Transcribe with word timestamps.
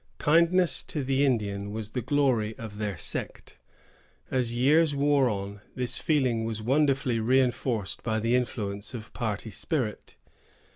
Kindness 0.17 0.81
to 0.81 1.03
the 1.03 1.23
Indian 1.23 1.69
was 1.71 1.91
the 1.91 2.01
glory 2.01 2.57
of 2.57 2.79
their 2.79 2.97
sect. 2.97 3.59
As 4.31 4.55
years 4.55 4.95
wore 4.95 5.29
on, 5.29 5.61
this 5.75 5.99
feeling 5.99 6.43
was 6.43 6.59
wonderfully 6.59 7.19
reënforced 7.19 8.01
by 8.01 8.17
the 8.17 8.35
influence 8.35 8.95
of 8.95 9.13
party 9.13 9.51
spirit. 9.51 10.15